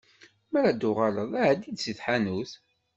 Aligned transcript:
Mi 0.51 0.57
ara 0.59 0.71
d-tuɣaleḍ, 0.73 1.31
εeddi-d 1.43 1.79
si 1.83 1.93
tḥanut. 1.99 2.51